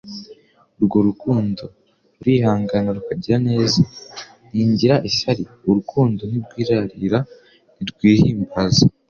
[0.77, 1.63] Urwo rukundo
[2.19, 3.79] «rurihangana rukagira neza,
[4.47, 7.19] ntingira ishyari, urukundo ntirwirarira,
[7.75, 8.85] ntirwihimbaza,